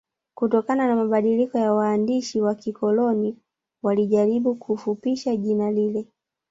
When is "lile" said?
5.71-6.07